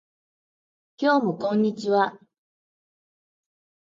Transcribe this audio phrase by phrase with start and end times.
[0.97, 2.19] 今日もこんにちは